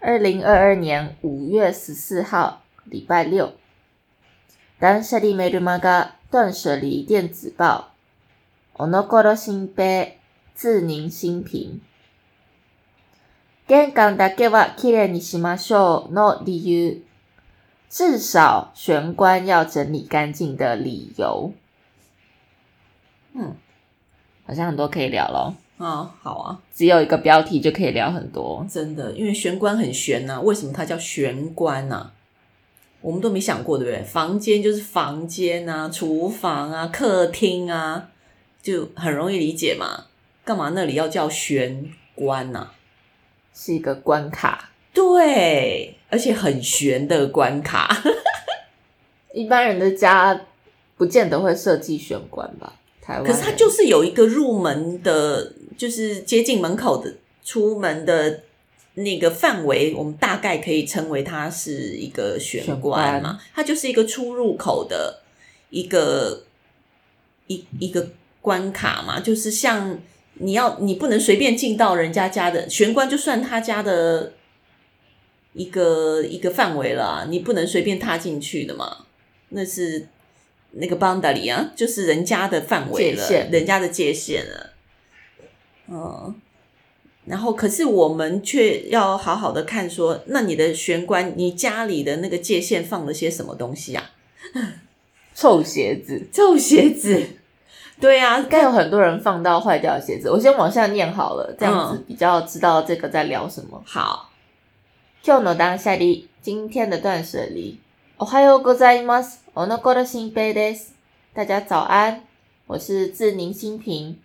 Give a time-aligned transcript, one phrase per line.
[0.00, 3.52] 二零二二年五月十四号，礼拜六。
[4.78, 7.88] 断捨離メルマガ断捨离电子报。
[8.74, 10.08] おのころ新平
[10.54, 11.80] 自宁新平。
[13.66, 17.02] 玄関だけはきれいにしましょうの理由。
[17.88, 21.52] 至少玄关要整理干净的理由。
[23.34, 23.56] 嗯，
[24.46, 25.54] 好像很多可以聊咯。
[25.81, 30.39] 啊，好啊，只有一个标题就可以聊很多，真的，因为玄关很玄呐。
[30.39, 32.11] 为什么它叫玄关呐？
[33.01, 34.03] 我们都没想过，对不对？
[34.03, 38.09] 房间就是房间啊，厨房啊，客厅啊，
[38.61, 40.05] 就很容易理解嘛。
[40.45, 42.69] 干嘛那里要叫玄关呐？
[43.53, 48.01] 是一个关卡，对，而且很玄的关卡。
[49.33, 50.41] 一般人的家
[50.97, 52.73] 不见得会设计玄关吧？
[53.11, 55.53] 台湾，可是它就是有一个入门的。
[55.77, 57.11] 就是接近门口的
[57.43, 58.43] 出门的
[58.93, 65.21] 那个范围，我们大概可以称为它是一个玄关嘛，它就是一个出入口的
[65.71, 66.43] 一个
[67.47, 68.09] 一一个
[68.41, 69.97] 关卡嘛，就是像
[70.35, 74.33] 你要你不能随便进到人家家的玄关，就算他家的
[75.53, 78.97] 一个一个范围了，你不能随便踏进去的嘛，
[79.49, 80.07] 那是
[80.71, 84.73] 那个 boundary 啊，就是人家的范围了，人家的界限了。
[85.87, 86.33] 嗯，
[87.25, 94.11] 然后可是我们却要好好的看，说那你的玄关，你家里的那个界限放了些什么东西啊？
[95.35, 97.21] 臭鞋子，臭鞋子，
[97.99, 100.29] 对啊，应该有很多人放到坏掉的鞋子。
[100.29, 103.81] 我先往下念好了，这样子比较知道这个在聊什么。
[103.85, 104.31] 好，
[105.21, 107.79] 今日の断捨離，今天的断舍离。
[108.23, 109.43] おはようございます。
[109.55, 110.93] おのころ新平です。
[111.33, 112.21] 大家早安，
[112.67, 114.15] 我是自宁新平。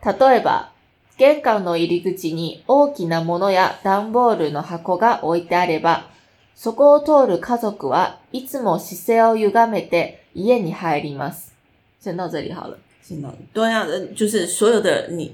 [0.00, 0.70] 例えば、
[1.18, 6.06] 玄関の入り口に大きなものや段ボールの箱が置いてあれば、
[6.54, 11.52] そこを通る家族はいつも姿勢を歪めて家に入ります。
[11.98, 12.78] 先到这里好了。
[13.02, 13.84] 先到对啊，
[14.14, 15.32] 就是所有的你，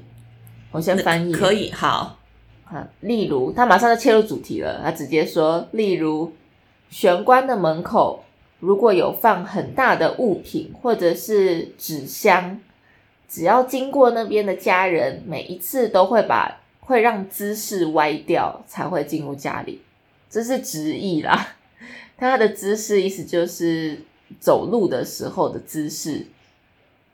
[0.72, 1.30] 我先翻译。
[1.34, 2.16] 可以，好。
[2.72, 4.80] 啊，例如，他马上就切入主题了。
[4.82, 6.32] 他直接说，例如，
[6.90, 8.24] 玄关的门口
[8.58, 12.60] 如果有放很大的物品或者是纸箱。
[13.28, 19.80] 只要经过那边的家人，每一次都会把会让姿势歪掉，才会进入家里。
[20.28, 21.54] 这是直译啦，
[22.16, 24.02] 他的姿势意思就是
[24.40, 26.26] 走路的时候的姿势，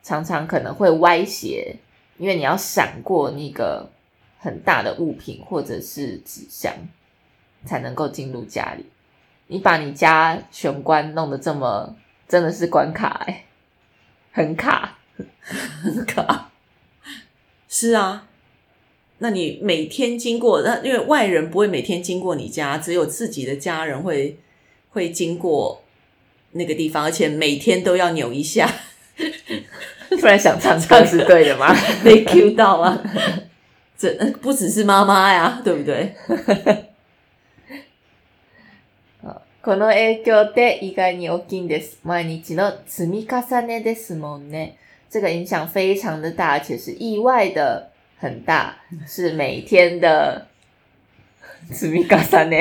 [0.03, 1.76] 常常可能会歪斜，
[2.16, 3.91] 因为你要闪过那个
[4.38, 6.72] 很大的物品或者是纸箱，
[7.66, 8.86] 才能够进入家里。
[9.48, 11.94] 你把你家玄关弄得这么，
[12.28, 13.44] 真的是关卡哎，
[14.32, 14.98] 很卡。
[15.82, 16.50] 很卡
[17.68, 18.26] 是啊，
[19.18, 24.38] 那你每天经过那，因为外人不会每天经过你家，只有自己的家人会
[24.90, 25.82] 会经过
[26.52, 28.70] 那个地方，而且每天都要扭一下。
[30.20, 31.74] 突然想唱唱是对的吗？
[32.04, 33.02] 被 Q 到啊！
[33.96, 34.12] 这
[34.42, 36.14] 不只是妈妈呀，对不对？
[39.66, 41.99] この影響って意外に大きいんです。
[42.04, 44.78] 毎日の積み重ねですもんね。
[45.10, 47.91] 这个影响非常的大，而且是意外的
[48.21, 48.77] 很大，
[49.09, 50.47] 是每天的
[51.75, 52.56] 积米嘎三呢，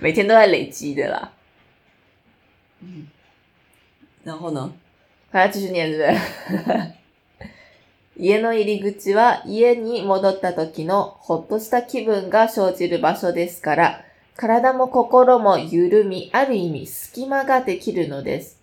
[0.00, 1.32] 每天都在累积的啦。
[2.80, 3.06] 嗯，
[4.24, 4.72] 然后呢？
[5.30, 6.92] 还要继续念，是不是？
[8.16, 14.03] 家の入り口は家に戻った時のほっとした気分が生じる場所ですから、
[14.35, 18.57] 体も心も緩み、ある意味隙間ができるのです。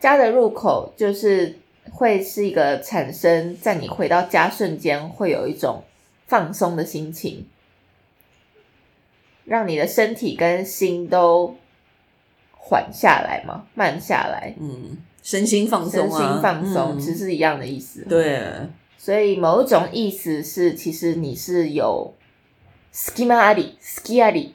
[0.00, 1.56] 家的入口就是
[1.90, 5.82] 会是一个产生在你回到家瞬间会有一种
[6.26, 7.46] 放松的心情，
[9.44, 11.56] 让你的身体跟心都
[12.56, 18.04] 缓下来嘛，慢下来，嗯，身心放松，身心放松，其实是一样的意思。
[18.08, 18.68] 对，
[18.98, 22.14] 所以某种意思是，其实你是有
[22.92, 24.50] skima ali，ski ali，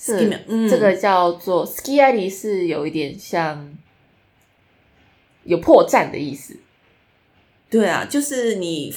[0.00, 3.76] 是这个叫做 ski ali，是有一点像。
[5.42, 6.54] 有破绽的意思，
[7.70, 8.94] 对啊，就是你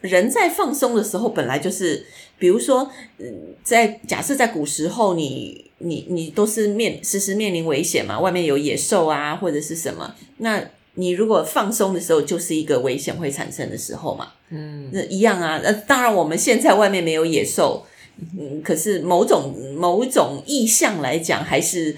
[0.00, 2.06] 人在放松的时候，本来就是，
[2.38, 10.62] 比如说，嗯，在假设在古时候，你你你都是面时时面临危险嘛，外面有野兽啊，或者是什么，那
[10.94, 17.84] 你如果放松的时候，就是一个危险会产生的时候嘛，嗯，那一样啊，那，当然我们现在外面没有野兽，
[18.38, 21.96] 嗯，可是某种某种意象来讲，还是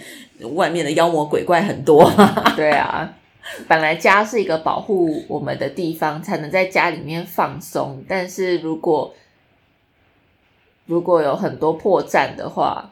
[0.55, 2.11] 外面的妖魔鬼怪很多，
[2.57, 3.15] 对啊。
[3.69, 8.03] 本来家是一个保护我们的地方，才能在家里面放松。
[8.09, 9.15] 但是如果
[10.87, 12.91] 如果有很多破绽的话，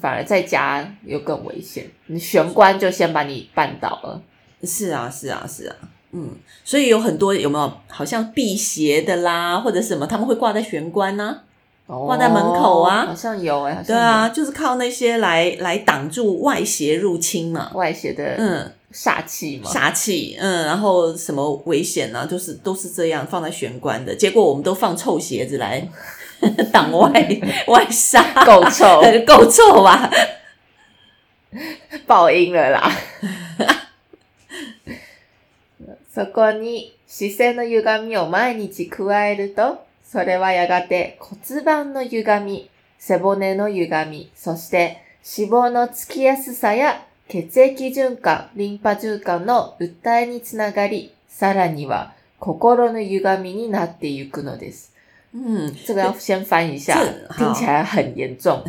[0.00, 1.90] 反而在家又更危险。
[2.06, 4.22] 你玄关就先把你绊倒了。
[4.62, 5.76] 是啊，是啊，是啊，
[6.12, 6.30] 嗯，
[6.64, 11.40] 所以有很多有没有好像辟邪的啦，或者什么，他们会挂在玄关呢、
[11.87, 17.77] 挂在门口啊哦好像有哎、好像对啊，就是靠那些来来挡住外邪入侵嘛有，。
[17.77, 19.71] 外邪的嗯，煞气嘛。
[19.71, 24.13] 杀气，嗯，然后什么危险啊，就是都是这样放在玄关的。
[24.13, 25.87] 结果我们都放臭鞋子来
[26.73, 27.09] 挡外
[27.67, 30.11] 外煞，够臭 够臭吧？
[32.05, 32.91] 爆音了啦。
[36.13, 44.98] そこに視線の歪みを毎日加えると、 それはやがて骨盤の歪み、背骨の歪み、そして
[45.38, 54.92] 脂肪のつきやすさや血液循環、リンパ循環の訴えにつながり、さらには心の歪みになっていくのです。
[55.32, 57.02] 嗯，这个要先翻一下
[57.38, 58.62] 听起来很严重。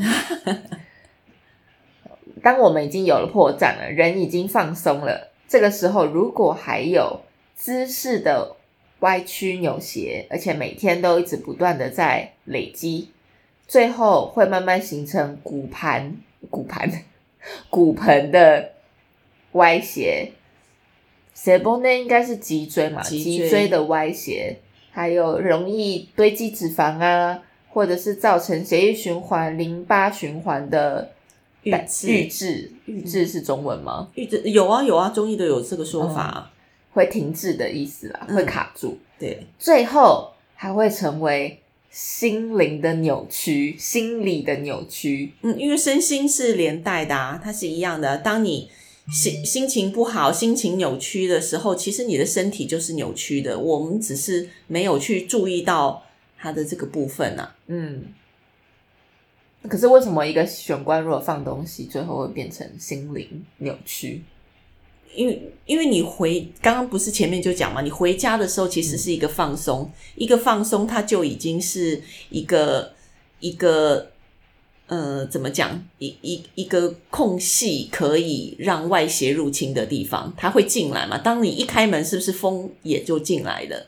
[2.41, 7.19] 当我们已经有了破绽了，人已经放松了，这个时候如果还有
[7.53, 8.55] 姿势的
[9.03, 13.09] 歪曲扭斜，而且每天都一直不断的在累积，
[13.67, 16.15] 最后会慢慢形成骨盘、
[16.49, 16.89] 骨盘、
[17.69, 18.71] 骨盆的
[19.51, 20.31] 歪斜。
[21.33, 24.57] 斜崩呢应该是脊椎嘛，脊椎的歪斜，
[24.91, 31.11] 还有容易堆积脂肪啊，或者是造成血液循环、淋巴循环的
[31.69, 34.07] 胆郁滞郁滞，郁滞是中文吗？
[34.15, 36.49] 郁滞有啊有啊，中医都有这个说法。
[36.93, 41.59] 会停滞的意思啦，嗯会卡住，对，最后还会成为
[41.91, 45.33] 心灵的扭曲、心理的扭曲。
[45.41, 48.17] 嗯，因为身心是连带的啊，它是一样的。
[48.17, 48.69] 当你
[49.11, 53.59] 心心情不好、心情扭曲的时候，其实你的身体就是扭曲的。
[53.59, 56.03] 我们只是没有去注意到
[56.37, 57.55] 它的这个部分啊。
[57.67, 58.05] 嗯，
[59.67, 64.23] 可是为什么一个玄关如果放东西，最后会变成心灵扭曲？
[65.15, 72.93] 因为因为你回刚刚不是前面就讲嘛，你回家的时候其实是一个放松，一个放松，它就已经是一个
[73.39, 74.11] 一个
[74.87, 81.17] 呃怎么讲，一一一个空隙可以让外邪入侵的地方，它会进来嘛。
[81.17, 83.87] 当你一开门，是不是风也就进来了？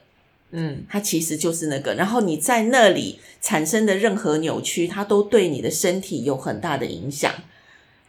[0.52, 7.34] 嗯，它其实就是那个，然后你在那里产生的任何扭曲，它都对你的身体有很大的影响，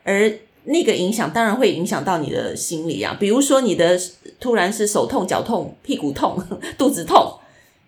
[0.04, 0.32] 而
[0.66, 3.16] 那个影响当然会影响到你的心理啊。
[3.18, 3.98] 比如说，你的
[4.38, 6.42] 突然是手痛、脚痛、屁股痛、
[6.76, 7.38] 肚子痛，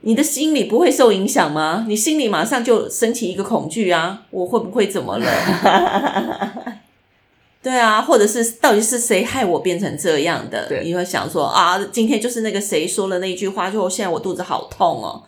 [0.01, 1.85] 你的心理不会受影响吗？
[1.89, 6.79] 你心里马上就升起一个恐惧啊， 我会不会怎么了？
[7.61, 10.81] 对啊，或者是到底是谁害我变成这样的？
[10.83, 15.25] 你会想说啊，今天就是那个谁说了那句话，就现在我肚子好痛哦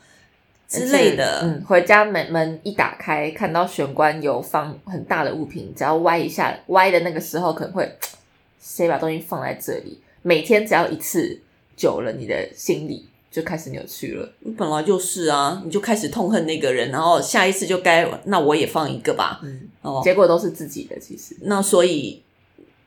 [0.71, 1.41] 之类的。
[1.43, 7.93] 嗯，回家门门一打开，看到玄关有放很大的物品，只要歪一下，歪的那个时候可能会，
[8.63, 10.01] 谁把东西放在这里？
[10.23, 11.41] 每天只要一次，
[11.77, 14.33] 久了你的心理就开始扭曲了。
[14.57, 19.41] 本来就是啊，你就开始痛恨那个人，然后下一次就该那我也放一个吧。
[19.43, 21.37] 嗯，哦，结果都是自己的，其实。
[21.43, 22.23] 那所以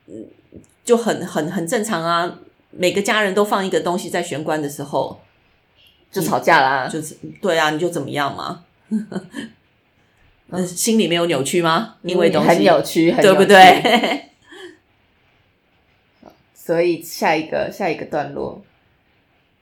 [0.06, 0.24] 嗯，
[0.84, 2.38] 就很很很正常啊。
[2.76, 5.20] 每个家人都放一个东西在玄关的时候，
[6.13, 8.63] 就吵架啦，就是对啊，你就怎么样嘛？
[10.47, 11.95] 那心 里没有扭曲吗？
[12.01, 13.53] 因为东西很扭曲，很对不扭曲？
[13.53, 14.21] 对？
[16.55, 18.61] 所以下一个下一个段落，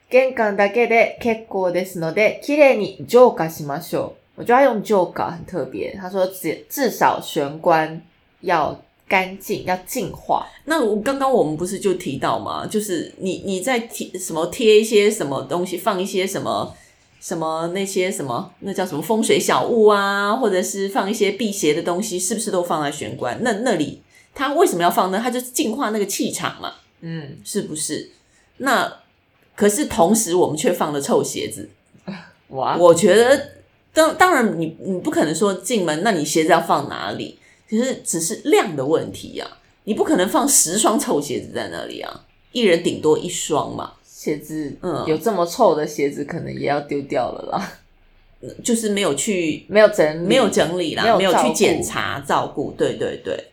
[0.10, 4.42] 玄関だけで結構ですので、綺麗に浄化しましょう。
[4.42, 8.02] 我觉得他用浄化很特别，他说至至少玄关
[8.42, 8.82] 要
[9.13, 10.49] 干净，要净化。
[10.65, 12.67] 那我刚刚我们不是就提到吗？
[12.67, 16.75] 就是你你在贴什么贴一些什么东西，放一些什么
[17.21, 23.39] 什么那些什么那叫什么风水小物啊，或者是放一些辟邪的东西，是不是都放在玄关？
[23.43, 24.01] 那那里
[24.35, 25.21] 它为什么要放呢？
[25.23, 28.13] 它就是净化那个气场嘛，嗯，是不是？
[28.57, 28.91] 那
[29.55, 31.69] 可是同时我们却放了臭鞋子，
[32.49, 33.51] 哇，我觉得
[33.93, 37.39] 当当然你你不可能说进门，那你鞋子要放哪里？
[37.72, 39.46] 其实只是量的问题呀、
[39.84, 47.72] 你不可能放十双臭鞋子在那里啊，一人顶多一双嘛，鞋子，嗯有这么臭的鞋子，可能也要丢掉了啦。
[48.64, 53.52] 就是没有去没有整理，没有整理啦，没有去没有照顾检查照顾，对对对，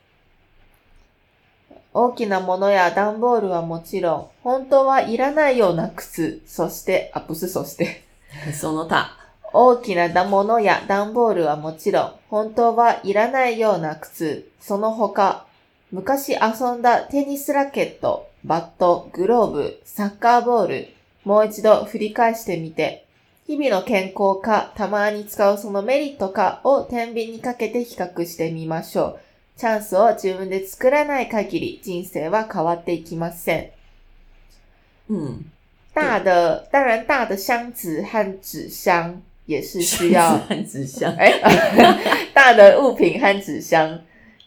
[1.93, 8.03] 大きなものや段ボールはもちろん、本当はいらないような靴、そして、あ、不是そして。
[8.53, 9.17] その他
[9.54, 15.46] 大きなものや段ボールはもちろん、本当はいらないような靴、その他、
[15.92, 20.88] 昔遊んだテニスラケット、バット、グローブ、サッカーボール、
[21.24, 23.06] もう一度振り返してみて、
[23.48, 29.20] 日々の健康か、たまに使うそのメリットかを天秤にかけて比較してみましょう。
[29.58, 33.72] チャンスを自分で作らない限り、人生は変わっていきません。
[35.10, 35.46] 嗯，
[35.96, 41.12] 大的，当然大的箱子和纸箱也是需要很指向。
[41.16, 41.34] 哎，
[42.36, 44.00] 大的物品和纸箱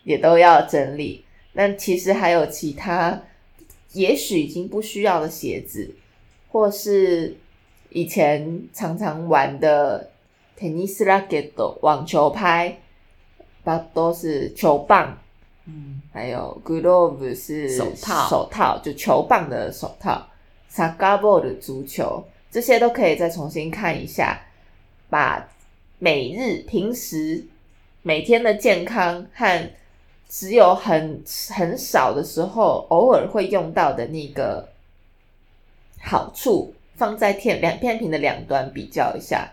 [0.04, 1.24] 也都要整理。
[1.54, 3.20] 那其实还有其他，
[3.94, 5.92] 也许已经不需要的鞋子，
[6.52, 7.36] 或是
[7.88, 10.08] 以前常常玩的
[10.56, 12.78] tennis racket 网球拍，
[13.64, 15.18] 把都是球棒，
[15.66, 20.24] 嗯，还有 glove 是手套手套就球棒的手套
[20.68, 24.40] s a k a b o 的足球，这些都可以再重新看一下，
[25.12, 25.46] 把
[25.98, 27.44] 每日平时
[28.00, 29.70] 每天的健康和
[30.26, 34.70] 只有很很少的时候偶尔会用到的那个
[36.00, 39.52] 好处，放在天两天平的两端比较一下，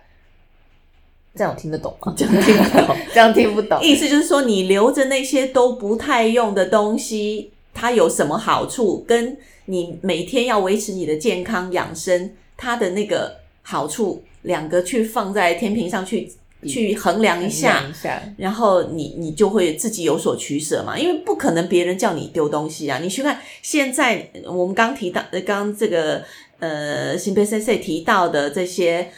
[1.35, 2.15] 这样我听得懂吗？
[2.15, 2.97] 这样 听不懂。
[3.13, 3.83] 这样听不懂。
[3.83, 9.03] 意思就是说，你留着那些都不太用的东西，它有什么好处？
[9.05, 16.31] 跟你每天要维持你的健康养生，它的那个好处，两个去放在天平上去
[16.67, 22.99] 去衡量一下，一下，然后你你就会自己有所取舍嘛，因为不可能别人叫你丢东西啊。
[22.99, 26.23] 你去看现在我们刚提到，呃，刚刚这个
[26.59, 29.09] 呃，新培先生提到的这些，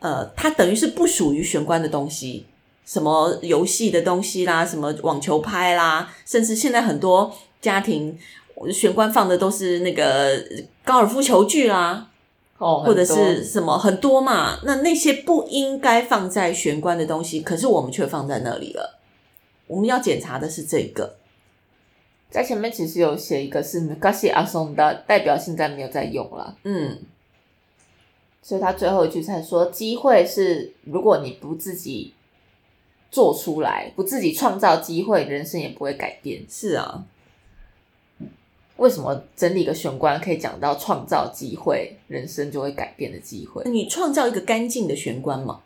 [0.00, 2.44] 呃，它等于是不属于玄关的东西，
[2.84, 8.18] 什么游戏的东西啦，什么网球拍啦，甚至现在很多家庭
[8.70, 10.38] 玄关放的都是那个
[10.84, 12.09] 高尔夫球具啦，
[12.60, 19.00] 哦，或者是什么很多嘛，那那些不应该放在玄关的东西，可是我们却放在那里了。
[19.66, 21.16] 我们要检查的是这个，
[22.28, 26.98] 在前面其实有写一个是 Mugashi Asonda，代表现在没有在用了，嗯，
[28.42, 32.12] 所以他最后一句才说，机会是如果你不自己
[33.10, 36.44] 做出来，不自己创造机会，人生也不会改变。
[36.46, 37.04] 是啊，
[38.80, 43.62] 为什么整理一个玄关可以讲到创造机会，人生就会改变的机会？
[43.70, 45.60] 你创造一个干净的玄关嘛，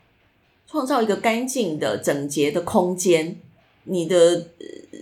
[0.66, 3.36] 创造一个干净的、整洁的空间，
[3.84, 4.48] 你的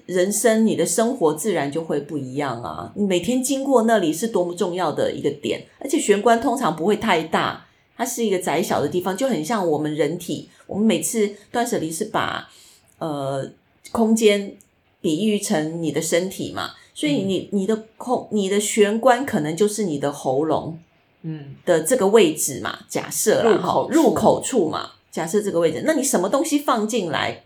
[0.04, 2.92] 人生、你的生活自然就会不一样啊。
[2.94, 7.66] 你每天经过那里是多么重要的一个点，而且玄关通常不会太大，
[7.96, 10.50] 它是一个窄小的地方，就很像我们人体。
[10.66, 12.50] 我们每次断舍离是把
[12.98, 13.50] 呃
[13.90, 14.54] 空间
[15.00, 20.78] 比喻成你的身体嘛，所以你你的空你的玄关可能就是你的喉咙。
[21.24, 27.44] 嗯，的这个位置嘛，假设啦入口入口处嘛，假设这个位置，那你什么东西放进来，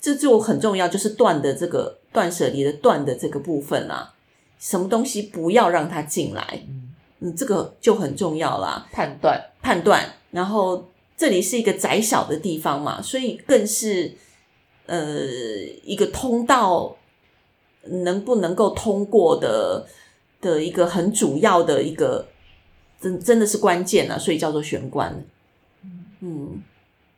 [0.00, 4.14] 这就很重要，就是断的这个断舍离的断的这个部分啦，
[4.60, 6.62] 什么东西不要让它进来，
[7.18, 9.42] 嗯，这个就很重要啦，判断。
[9.60, 10.14] 判断。
[10.30, 14.12] 然后这里是一个窄小的地方嘛，所以更是
[14.86, 15.26] 呃
[15.82, 16.96] 一个通道
[17.86, 19.86] 能不能够通过的
[20.40, 22.26] 的一个很主要的一个
[23.00, 25.24] 真真的是关键啊，所以叫做玄关。
[26.20, 26.62] 嗯，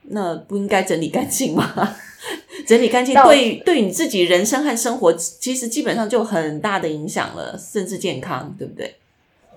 [0.02, 1.96] 那不应该整理干净吗？
[2.66, 8.96] 整理干净对对你自己人生和生活，其实基本上就很大的影响了，甚至健康，对不对？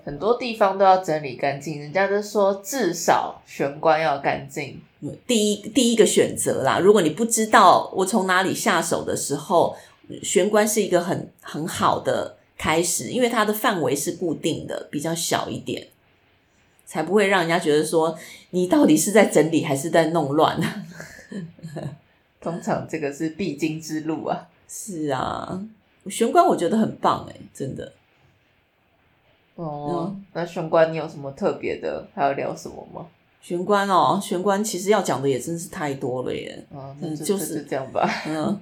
[0.04, 4.80] 很多地方都要整理干净，人家都说至少玄关要干净。
[5.26, 6.78] 第一第一个选择啦。
[6.78, 9.76] 如果你不知道我从哪里下手的时候，
[10.22, 15.88] 玄关是一个很很好的开始，因为它的范围是固定的，比较小一点，
[16.84, 18.18] 才不会让人家觉得说
[18.50, 20.60] 你到底是在整理还是在弄乱。
[22.40, 24.48] 通常这个是必经之路啊。
[24.66, 25.62] 是啊，
[26.08, 27.92] 玄关我觉得很棒诶、真的。
[29.56, 32.08] 哦，那玄关你有什么特别的？
[32.14, 33.06] 还要聊什么吗？
[33.42, 36.66] 玄关哦，玄关其实要讲的也真是太多了耶。
[36.72, 38.08] 啊，那就嗯就是就这样吧。
[38.26, 38.60] 嗯，